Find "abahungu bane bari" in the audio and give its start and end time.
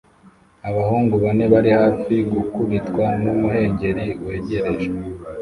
0.69-1.71